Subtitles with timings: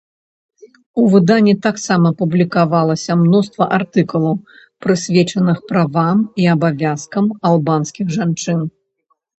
[1.01, 4.33] У выданні таксама публікавалася мноства артыкулаў,
[4.87, 8.59] прысвечаных правам і абавязкам албанскіх жанчын.